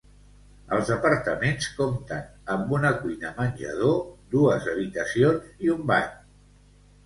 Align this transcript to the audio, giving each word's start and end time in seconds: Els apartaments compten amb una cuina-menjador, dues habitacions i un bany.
Els 0.77 0.87
apartaments 0.95 1.67
compten 1.81 2.49
amb 2.55 2.73
una 2.79 2.93
cuina-menjador, 3.03 3.95
dues 4.35 4.69
habitacions 4.75 5.65
i 5.69 5.75
un 5.79 5.89
bany. 5.95 6.13